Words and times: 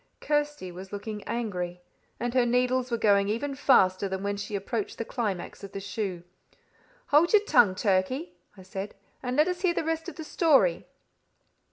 Kirsty 0.19 0.71
was 0.71 0.91
looking 0.91 1.23
angry, 1.25 1.79
and 2.19 2.33
her 2.33 2.43
needles 2.43 2.89
were 2.89 2.97
going 2.97 3.29
even 3.29 3.53
faster 3.53 4.09
than 4.09 4.23
when 4.23 4.35
she 4.35 4.55
approached 4.55 4.97
the 4.97 5.05
climax 5.05 5.63
of 5.63 5.73
the 5.73 5.79
shoe. 5.79 6.23
"Hold 7.09 7.33
your 7.33 7.43
tongue, 7.43 7.75
Turkey," 7.75 8.33
I 8.57 8.63
said, 8.63 8.95
"and 9.21 9.37
let 9.37 9.47
us 9.47 9.61
hear 9.61 9.75
the 9.75 9.83
rest 9.83 10.09
of 10.09 10.15
the 10.15 10.23
story." 10.23 10.87